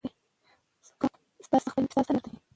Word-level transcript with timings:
ستا 1.45 1.57
څه 1.65 1.71
نظر 1.83 2.15
دی 2.23 2.31